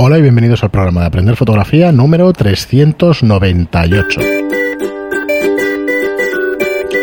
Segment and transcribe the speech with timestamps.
[0.00, 4.47] Hola y bienvenidos al programa de Aprender Fotografía número 398.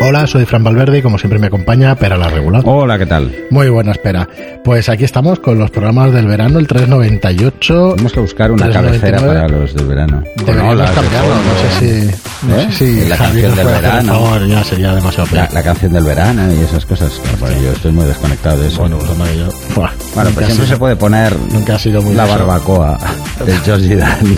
[0.07, 2.61] Hola, soy Fran Valverde y como siempre me acompaña Pera la Regular.
[2.65, 3.33] Hola, ¿qué tal?
[3.49, 4.27] Muy buena espera.
[4.63, 7.91] Pues aquí estamos con los programas del verano, el 398.
[7.95, 9.11] Tenemos que buscar una 399.
[9.17, 10.23] cabecera para los del verano.
[10.37, 11.79] Deberíamos de cambiarlo, no sé
[12.11, 12.45] si...
[12.47, 12.67] No ¿Eh?
[12.71, 14.13] sé si La Javier canción del verano.
[14.13, 17.19] favor, ya sería demasiado La, la canción del verano y esas cosas.
[17.39, 18.81] Bueno, yo estoy muy desconectado de eso.
[18.81, 19.47] Bueno, pues que yo...
[19.75, 22.37] Buah, Bueno, pues siempre sido- se puede poner Nunca ha sido muy la eso.
[22.37, 22.99] barbacoa
[23.43, 24.37] de George Dan.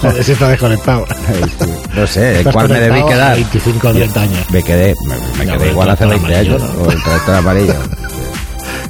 [0.00, 1.04] Joder, si está desconectado.
[1.94, 3.36] No sé, ¿cuál me debí quedar?
[3.36, 4.38] 25 o 30 años.
[4.50, 6.62] Me quedé, me, me No, quedé igual hace tractor 20 años.
[6.78, 7.74] O el tractor amarillo.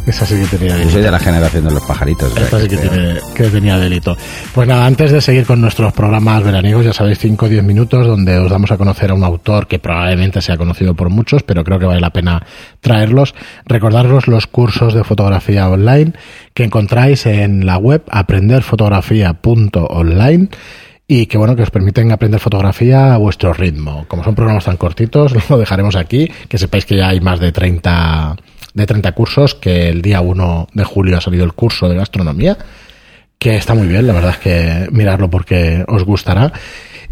[0.07, 2.37] Esa sí que tenía Yo soy de la generación de los pajaritos.
[2.37, 4.15] Esta sí que, tiene, que tenía delito.
[4.55, 8.07] Pues nada, antes de seguir con nuestros programas veraniegos, ya sabéis, 5 o 10 minutos
[8.07, 11.65] donde os damos a conocer a un autor que probablemente sea conocido por muchos, pero
[11.65, 12.45] creo que vale la pena
[12.81, 13.35] traerlos.
[13.65, 16.13] Recordaros los cursos de fotografía online
[16.53, 20.49] que encontráis en la web aprenderfotografía.online
[21.07, 24.07] y que bueno, que os permiten aprender fotografía a vuestro ritmo.
[24.09, 27.53] Como son programas tan cortitos, lo dejaremos aquí, que sepáis que ya hay más de
[27.53, 28.37] 30
[28.75, 32.59] de 30 cursos, que el día 1 de julio ha salido el curso de gastronomía,
[33.39, 36.53] que está muy bien, la verdad es que mirarlo porque os gustará.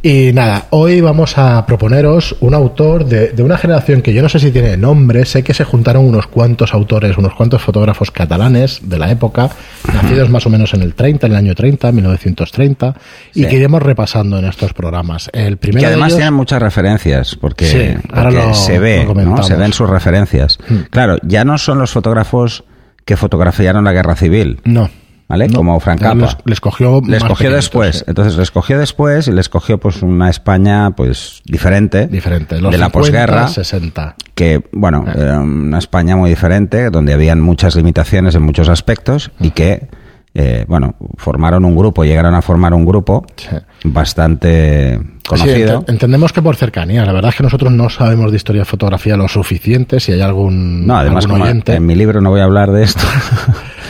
[0.05, 4.28] Y nada, hoy vamos a proponeros un autor de, de una generación que yo no
[4.28, 8.80] sé si tiene nombre, sé que se juntaron unos cuantos autores, unos cuantos fotógrafos catalanes
[8.83, 9.48] de la época,
[9.95, 12.97] nacidos más o menos en el 30, en el año 30, 1930,
[13.33, 13.48] y Sí.
[13.48, 15.30] que iremos repasando en estos programas.
[15.33, 18.55] El Y primero que de además ellos- tienen muchas referencias, porque, Sí, ahora porque lo-
[18.55, 19.42] se lo ve, ¿no?
[19.45, 20.58] Se ven sus referencias.
[20.69, 20.78] Hmm.
[20.91, 22.64] Claro, ya no son los fotógrafos
[23.05, 24.91] que fotografiaron la guerra civil, No.
[25.33, 25.49] ¿Vale?
[25.49, 25.57] No.
[25.57, 26.27] Como Frank Capra.
[26.27, 27.97] Les, les cogió, Les cogió después.
[27.99, 28.05] sí.
[28.07, 32.61] Entonces les cogió después y les cogió pues una España pues diferente, Diferente.
[32.61, 34.17] Los de la 50, posguerra, 60.
[34.35, 39.53] que bueno, era una España muy diferente, donde habían muchas limitaciones en muchos aspectos y
[39.53, 39.89] que
[40.35, 43.49] eh, bueno, formaron un grupo, llegaron a formar un grupo Sí.
[43.85, 45.55] bastante conocido.
[45.81, 47.05] Sí, ent- entendemos que por cercanía.
[47.05, 50.01] La verdad es que nosotros no sabemos de historia de fotografía lo suficiente.
[50.01, 51.75] Si hay algún, no, además algún como oyente.
[51.75, 53.03] en mi libro no voy a hablar de esto.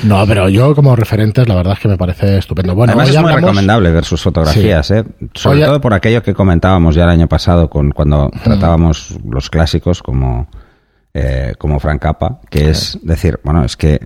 [0.05, 2.75] No, pero yo como referentes, la verdad es que me parece estupendo.
[2.75, 5.05] Bueno, Además es muy recomendable ver sus fotografías, ¿eh?
[5.33, 9.49] sobre Hoy- todo por aquello que comentábamos ya el año pasado con cuando tratábamos los
[9.49, 10.49] clásicos como,
[11.15, 14.01] eh, como Frank Cappa, que es decir, bueno, es que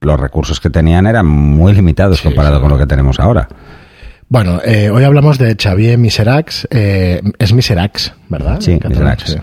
[0.00, 2.60] los recursos que tenían eran muy limitados Sí, comparado sí.
[2.62, 3.48] con lo que tenemos ahora.
[4.28, 6.68] Bueno, eh, hoy hablamos de Xavier Miserax.
[6.70, 8.58] eh, es Miserax, ¿verdad?
[8.60, 9.36] Sí, Miserax.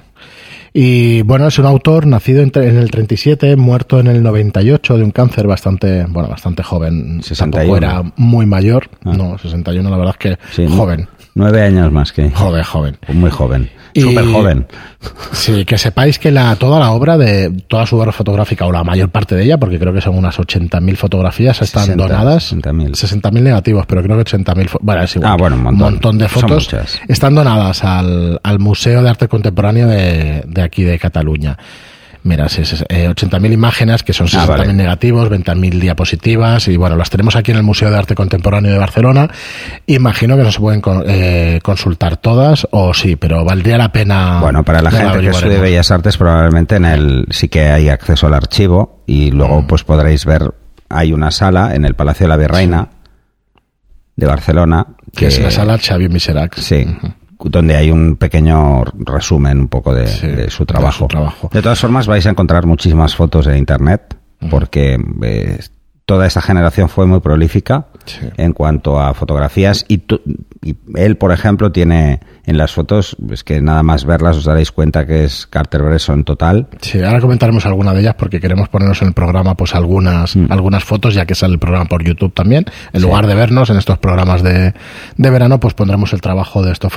[0.74, 5.12] Y bueno, es un autor nacido en, el 37, muerto en el 98 de un
[5.12, 7.22] cáncer bastante, bueno, bastante joven.
[7.24, 7.52] 61.
[7.52, 8.90] Tampoco era muy mayor.
[9.04, 10.48] No, 61, la verdad es que Ah.
[10.56, 11.08] Sí, joven.
[11.36, 12.30] Nueve años más que.
[12.32, 12.98] Joven, joven.
[13.14, 13.70] Muy joven.
[14.02, 14.68] Súper joven.
[15.32, 18.84] Sí, que sepáis que la, toda la obra de toda su obra fotográfica, o la
[18.84, 22.54] mayor parte de ella, porque creo que son unas 80.000 fotografías, están 60, donadas.
[22.54, 22.92] 60.000.
[23.22, 24.68] 60.000 negativos, pero creo que 80.000.
[24.70, 25.32] fo- Bueno, es igual.
[25.32, 26.18] Ah, bueno, un montón.
[26.18, 26.68] de fotos.
[27.08, 31.58] Están donadas al, al Museo de Arte Contemporáneo de, de aquí de Cataluña.
[32.28, 34.74] Mira, sí, sí, eh, 80.000 imágenes, que son 60.000 Ah, vale.
[34.74, 38.78] negativos, 20.000 diapositivas, y bueno, las tenemos aquí en el Museo de Arte Contemporáneo de
[38.78, 39.30] Barcelona.
[39.86, 44.40] Imagino que no se pueden con- eh, consultar todas, o sí, pero valdría la pena.
[44.42, 45.58] Bueno, para la gente que estudie.
[45.60, 49.68] Bellas Artes, probablemente en el sí que hay acceso al archivo y luego Mm.
[49.68, 50.54] pues podréis ver,
[50.90, 52.90] hay una sala en el Palacio de la Virreina
[54.18, 54.86] de Barcelona.
[55.16, 56.56] que es la sala Xavier Miserac.
[56.60, 56.86] Sí,
[57.40, 61.06] donde hay un pequeño resumen un poco de, Sí, de su de trabajo.
[61.06, 61.50] su trabajo.
[61.54, 64.18] De todas formas, vais a encontrar muchísimas fotos en Internet
[64.50, 65.60] porque eh,
[66.06, 68.28] toda esta generación fue muy prolífica Sí.
[68.38, 70.02] en cuanto a fotografías y,
[70.64, 74.72] y él, por ejemplo, tiene en las fotos, es que nada más verlas os daréis
[74.72, 76.68] cuenta que es Carter Bresson total.
[76.82, 80.86] Sí, ahora comentaremos alguna de ellas porque queremos ponernos en el programa pues algunas, algunas
[80.86, 82.66] fotos, ya que sale el programa por YouTube también.
[82.94, 84.74] En lugar de vernos en estos programas de,
[85.18, 86.94] de verano, pues pondremos el trabajo de estos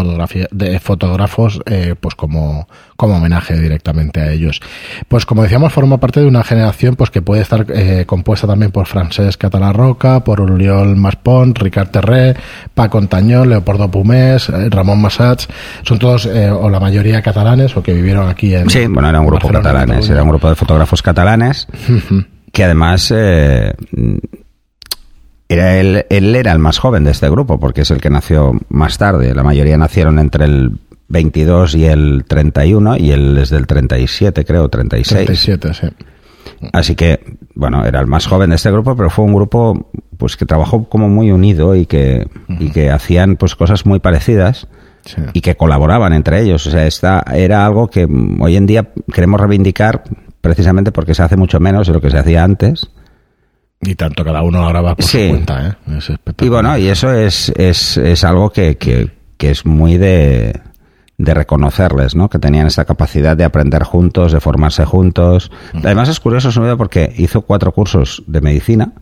[0.52, 4.60] de fotógrafos eh, pues como, como homenaje directamente a ellos.
[5.08, 8.70] Pues como decíamos, forma parte de una generación pues que puede estar eh, compuesta también
[8.70, 12.36] por Francesc Catalarroca, por Oriol Maspont, Ricard Terré,
[12.74, 15.48] Paco Ontañón, Leopoldo Pumés, eh, Ramón Massats,
[15.82, 19.20] son todos eh, o la mayoría catalanes o que vivieron aquí en Sí, bueno, era
[19.20, 21.66] un grupo Barcelona, catalanes, era un grupo de fotógrafos catalanes
[22.52, 23.72] que además eh,
[25.48, 28.52] era él, él era el más joven de este grupo porque es el que nació
[28.68, 29.34] más tarde.
[29.34, 34.68] La mayoría nacieron entre el 22 y el 31 y él es del 37, creo,
[34.68, 35.26] 36.
[35.26, 35.88] 37, sí.
[36.72, 40.36] Así que, bueno, era el más joven de este grupo, pero fue un grupo pues
[40.36, 44.68] que trabajó como muy unido y que, y que hacían pues cosas muy parecidas
[45.02, 45.16] Sí.
[45.32, 46.66] y que colaboraban entre ellos.
[46.66, 50.04] O sea, esta era algo que mm, hoy en día queremos reivindicar
[50.42, 52.90] precisamente porque se hace mucho menos de lo que se hacía antes,
[53.80, 55.24] Y tanto, cada uno ahora va por Sí.
[55.24, 55.96] su cuenta, ¿eh?
[55.96, 56.12] Es
[56.42, 59.08] Y bueno, y eso es, es, es algo que, que,
[59.38, 60.60] que es muy de,
[61.16, 62.28] de reconocerles, ¿no?
[62.28, 65.50] Que tenían esa capacidad de aprender juntos, de formarse juntos.
[65.82, 68.92] Además es curioso su vida porque hizo cuatro cursos de medicina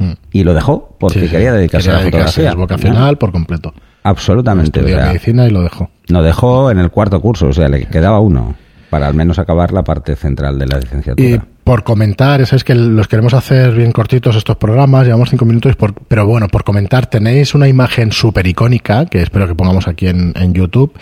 [0.00, 0.12] Mm.
[0.32, 2.50] y lo dejó porque Sí, quería dedicarse Quería a la dedicarse, fotografía.
[2.50, 3.72] Es vocacional por completo.
[4.02, 4.80] Absolutamente.
[4.80, 5.90] Estudió o sea, medicina y lo dejó.
[6.08, 8.54] no dejó en el cuarto curso, o sea, le quedaba uno
[8.90, 11.28] para al menos acabar la parte central de la licenciatura.
[11.28, 15.76] Y por comentar, es que los queremos hacer bien cortitos estos programas, llevamos cinco minutos,
[15.76, 20.08] por- pero bueno, por comentar, tenéis una imagen súper icónica, que espero que pongamos aquí
[20.08, 20.92] en, en YouTube,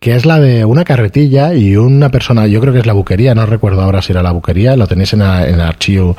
[0.00, 3.34] que es la de una carretilla y una persona, yo creo que es la buquería,
[3.36, 6.16] no recuerdo ahora si era la buquería, lo tenéis en, en el archivo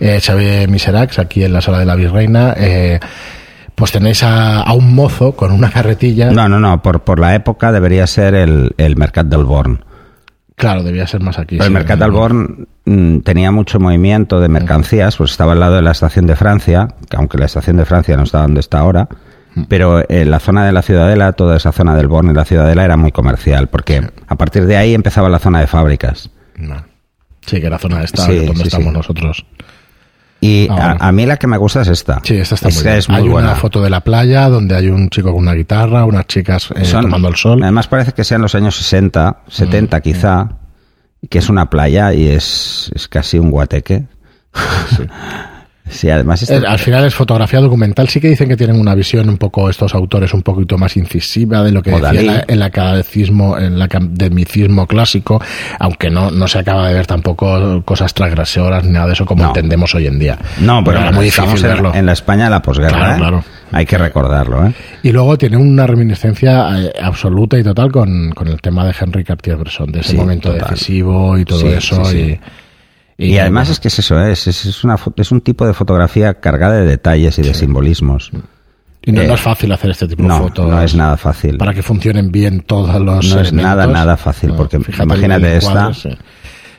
[0.00, 2.98] eh, Xavier Miserax, aquí en la sala de la Virreina, eh,
[3.76, 7.34] pues tenéis a, a un mozo con una carretilla, No, no, no, por, por la
[7.36, 9.84] época debería ser el, el Mercat del Born.
[10.56, 11.56] Claro, debía ser más aquí.
[11.56, 15.52] Pero el sí, Mercat eh, del Born mm, tenía mucho movimiento de mercancías, pues estaba
[15.52, 18.42] al lado de la estación de Francia, que aunque la estación de Francia no está
[18.42, 19.08] donde está ahora,
[19.68, 22.84] pero en la zona de la Ciudadela, toda esa zona del Born y la Ciudadela
[22.84, 26.30] era muy comercial, porque a partir de ahí empezaba la zona de fábricas.
[26.56, 26.94] no.
[27.46, 29.44] Sí, que era zona esta, Sí, donde sí, estamos nosotros.
[30.40, 30.96] Y Ah, a, bueno.
[31.00, 32.20] a mí la que me gusta es esta.
[32.22, 32.98] Sí, esta está muy Esta bien.
[32.98, 33.48] es muy hay buena.
[33.52, 36.84] una foto de la playa donde hay un chico con una guitarra, unas chicas eh,
[36.84, 37.62] Son- tomando el sol.
[37.62, 40.48] Además parece que sean los años 60, Mm, 70 quizá,
[41.30, 44.04] que es una playa y es, es casi un guateque.
[44.96, 45.02] Sí,
[46.10, 48.08] además este- Eh, al final es fotografía documental.
[48.08, 51.62] Sí que dicen que tienen una visión un poco, estos autores, un poquito más incisiva
[51.62, 52.56] de lo que O decía Dalí.
[52.58, 55.40] la academicismo, en el academicismo clásico,
[55.78, 59.42] aunque no, no se acaba de ver tampoco cosas transgresoras ni nada de eso como
[59.42, 59.48] No.
[59.50, 60.38] entendemos hoy en día.
[60.60, 61.94] No, pero era muy estamos difícil en, verlo.
[61.94, 62.96] en la España de la posguerra.
[62.96, 63.18] Claro, ¿eh?
[63.18, 63.44] claro.
[63.72, 64.66] Hay que recordarlo.
[64.66, 64.72] ¿eh?
[65.02, 69.24] Y luego tiene una reminiscencia eh, absoluta y total con, con el tema de Henry
[69.24, 70.70] Cartier-Bresson, de ese Sí, momento total.
[70.70, 72.04] decisivo y todo Sí, eso.
[72.04, 72.40] sí, sí.
[73.16, 74.32] Y, Y, además es que es eso, ¿eh?
[74.32, 78.30] es, es, una, es un tipo de fotografía cargada de detalles y de simbolismos.
[79.02, 80.68] y no, eh, no es fácil hacer este tipo de fotos.
[80.68, 81.56] no es nada fácil.
[81.56, 85.92] para que funcionen bien todos los No es nada, nada fácil, porque imagínate esta.
[85.94, 86.10] sí.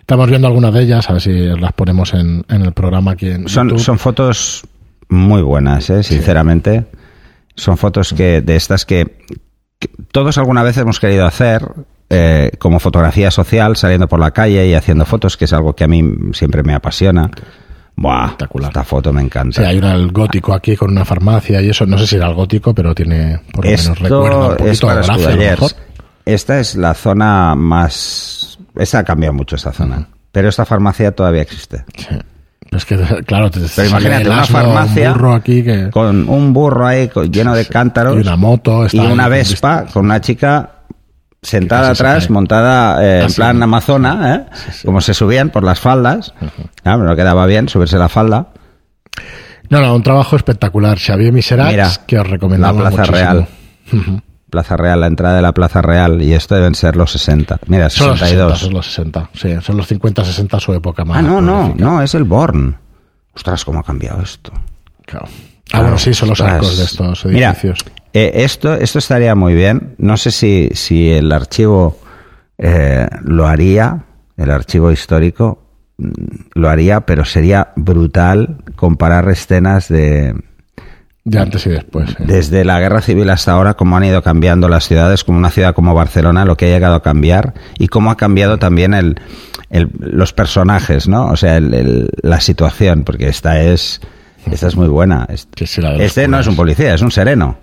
[0.02, 3.28] Estamos viendo algunas de ellas, a ver si las ponemos en, en el programa aquí
[3.28, 3.84] en Son, YouTube.
[3.84, 4.64] son fotos
[5.10, 6.04] muy buenas, ¿eh?
[6.04, 6.86] sinceramente.
[7.56, 9.18] Son fotos que de estas que,
[9.80, 11.68] que todos alguna vez hemos querido hacer
[12.10, 15.84] eh, como fotografía social, saliendo por la calle y haciendo fotos, que es algo que
[15.84, 16.04] a mí
[16.34, 17.30] siempre me apasiona.
[17.98, 18.70] Buah, Espectacular.
[18.70, 19.62] esta foto me encanta.
[19.62, 21.86] Sí, hay una el gótico aquí con una farmacia y eso.
[21.86, 24.72] No sé si era el gótico, pero tiene, por lo menos recuerda un Esto poquito
[24.72, 25.72] es para de Gracia, a lo mejor.
[26.26, 28.60] Esta es la zona más...
[28.76, 30.08] Esta ha cambiado mucho esta zona.
[30.32, 31.86] Pero esta farmacia todavía existe.
[31.96, 32.18] Sí.
[32.72, 36.54] Es que, claro, te Pero imagínate una asno, farmacia un burro aquí que, con un
[36.54, 38.88] burro ahí lleno de cántaros y una moto.
[38.92, 40.75] y una Vespa con una chica
[41.46, 43.36] sentada atrás, montada eh, en Así.
[43.36, 44.46] plan amazona, ¿eh?
[44.84, 46.34] como se subían por las faldas.
[46.84, 48.48] Ah, me lo quedaba bien subirse la falda.
[49.70, 50.98] No, no, un trabajo espectacular.
[51.00, 53.48] Xavier Miserax, Mira, que os recomendamos la Plaza muchísimo.
[54.02, 54.24] Real.
[54.50, 57.60] Plaza Real, la entrada de la Plaza Real, y esto deben ser los 60.
[57.68, 58.60] Mira, Son los 60, 62.
[58.60, 59.30] son los 60.
[59.34, 61.18] Sí, son los 50, 60 su época más.
[61.18, 62.78] Ah, no, no, no, es el Born.
[63.36, 64.52] Ostras, cómo ha cambiado esto.
[65.06, 65.28] Claro.
[65.74, 67.80] Ah, bueno, sí, son los arcos de estos Mira, edificios.
[68.16, 69.96] Eh, esto, esto estaría muy bien.
[69.98, 71.98] No sé si, si el archivo
[72.58, 74.06] eh, lo haría,
[74.38, 75.60] el archivo histórico
[75.98, 76.10] mm,
[76.56, 80.34] lo haría, pero sería brutal comparar escenas de
[81.28, 82.16] de antes y después.
[82.20, 85.74] desde la guerra civil hasta ahora, cómo han ido cambiando las ciudades, como una ciudad
[85.74, 89.20] como Barcelona, lo que ha llegado a cambiar y cómo ha cambiado también el,
[89.72, 91.26] el- los personajes, ¿no?
[91.30, 94.02] O sea, el- el- la situación, porque esta es,
[94.52, 95.26] esta es muy buena.
[95.28, 95.66] Este,
[96.06, 97.58] este no es un policía, es un sereno,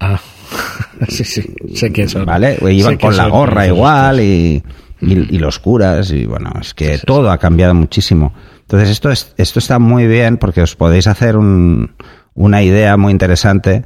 [0.00, 0.18] Ah,
[1.08, 1.42] sí, sí,
[1.74, 2.24] sé que son.
[2.26, 2.56] ¿vale?
[2.56, 4.62] sé Iban con la gorra igual y,
[5.00, 8.32] y, y los curas y bueno, es que todo ha cambiado muchísimo.
[8.62, 11.92] Entonces esto, es, esto está muy bien porque os podéis hacer un-
[12.34, 13.84] una idea muy interesante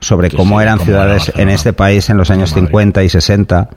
[0.00, 2.66] sobre Sí, cómo eran cómo ciudades en este país en los años Madrid.
[2.66, 3.70] 50 y 60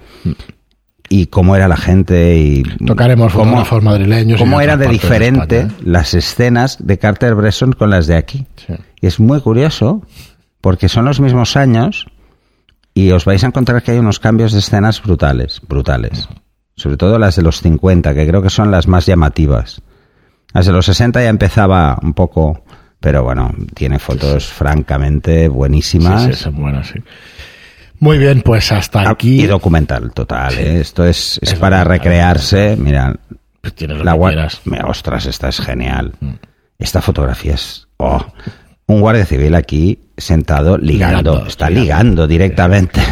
[1.09, 4.39] y cómo era la gente y Tocaremos cómo, madrileños.
[4.39, 5.83] cómo de era otras de diferente España, ¿eh?
[5.85, 8.45] las escenas de Carter Bresson con las de aquí.
[8.65, 8.73] Sí.
[9.01, 10.03] Y es muy curioso
[10.61, 12.07] porque son los mismos años
[12.93, 16.27] y os vais a encontrar que hay unos cambios de escenas brutales, brutales.
[16.75, 19.81] Sobre todo las de los 50, que creo que son las más llamativas.
[20.53, 22.63] Las de los 60 ya empezaba un poco,
[22.99, 26.23] pero bueno, tiene fotos francamente buenísimas.
[26.23, 26.99] Sí, sí, son buenas, sí.
[27.99, 29.41] Muy bien, pues hasta Ah, aquí.
[29.41, 30.79] Y documental total, ¿eh?
[30.79, 32.77] Esto es, es Es para recrearse.
[32.79, 33.13] Mira,
[33.61, 34.61] Pues tienes lo la que quieras.
[34.63, 34.75] Mm.
[34.87, 36.13] Ostras, esta es genial.
[36.77, 37.87] Esta fotografía es...
[37.97, 38.25] oh,
[38.89, 41.31] un guardia civil aquí sentado ligando.
[41.33, 41.83] Ligando, está ligando.
[41.83, 43.01] ligando directamente.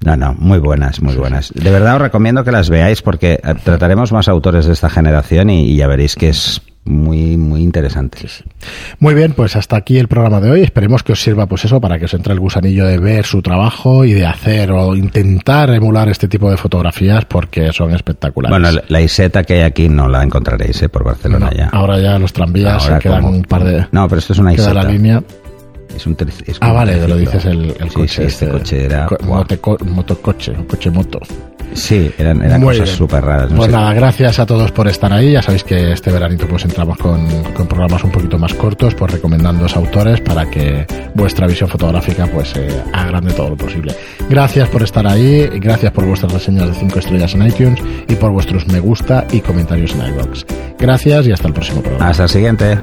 [0.00, 1.52] No, no, muy buenas, muy buenas.
[1.52, 5.50] De verdad os recomiendo que las veáis porque eh, trataremos más autores de esta generación
[5.50, 8.18] y, y ya veréis que es muy, muy interesante.
[8.98, 10.62] Muy bien, pues hasta aquí el programa de hoy.
[10.62, 13.42] Esperemos que os sirva, pues eso, para que os entre el gusanillo de ver su
[13.42, 18.58] trabajo y de hacer o intentar emular este tipo de fotografías porque son espectaculares.
[18.58, 21.68] Bueno, la- iseta que hay aquí no la encontraréis eh, por Barcelona No, ya.
[21.68, 23.86] Ahora ya los tranvías Ahora se quedan como- un par de.
[23.92, 24.74] No, pero esto es una iseta.
[24.74, 25.22] la línea.
[25.94, 26.16] Es un
[26.60, 27.16] Ah, vale, lo triciclo.
[27.16, 28.08] dices el, el Sí, coche.
[28.08, 29.08] sí, este coche era...
[29.08, 31.18] moteco- motocoche, un coche moto.
[31.74, 33.50] Sí, eran, cosas súper raras.
[33.50, 33.76] no Pues sé.
[33.76, 35.32] nada, gracias a todos por estar ahí.
[35.32, 39.12] Ya sabéis que este veranito pues entramos con, con programas un poquito más cortos, pues
[39.12, 43.94] recomendando autores para que vuestra visión fotográfica pues se agrande todo lo posible.
[44.30, 48.30] Gracias por estar ahí, gracias por vuestras reseñas de 5 estrellas en iTunes y por
[48.30, 50.44] vuestros me gusta y comentarios en iVoox.
[50.78, 52.08] Gracias y hasta el próximo programa.
[52.08, 52.78] Hasta el siguiente.